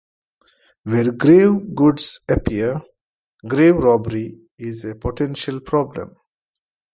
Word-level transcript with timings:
Where 0.83 1.11
grave 1.11 1.75
goods 1.75 2.25
appear, 2.27 2.81
grave 3.47 3.75
robbery 3.75 4.39
is 4.57 4.83
a 4.83 4.95
potential 4.95 5.59
problem. 5.59 6.15